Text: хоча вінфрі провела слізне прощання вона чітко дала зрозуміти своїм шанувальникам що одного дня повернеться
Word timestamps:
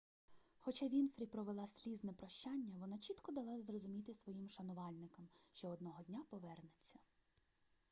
хоча 0.61 0.87
вінфрі 0.93 1.25
провела 1.35 1.67
слізне 1.73 2.13
прощання 2.13 2.77
вона 2.79 2.97
чітко 2.97 3.31
дала 3.31 3.61
зрозуміти 3.61 4.13
своїм 4.13 4.49
шанувальникам 4.49 5.27
що 5.51 5.67
одного 5.67 6.03
дня 6.03 6.23
повернеться 6.29 6.99